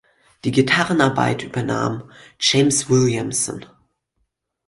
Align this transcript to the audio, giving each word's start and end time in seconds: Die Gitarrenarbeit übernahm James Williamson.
Die 0.45 0.51
Gitarrenarbeit 0.51 1.43
übernahm 1.43 2.09
James 2.39 2.89
Williamson. 2.89 3.67